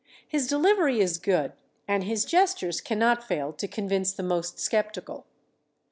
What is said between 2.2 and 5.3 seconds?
gestures cannot fail to convince the most skeptical.